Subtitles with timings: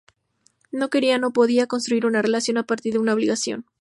[0.71, 3.67] No quería, no podía, construir una relación a partir de una obligación.